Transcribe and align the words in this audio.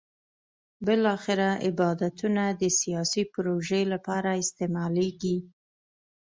بالاخره 0.85 1.49
عبادتونه 1.67 2.43
د 2.61 2.63
سیاسي 2.79 3.23
پروژې 3.33 3.81
لپاره 3.93 4.31
استعمالېږي. 4.43 5.37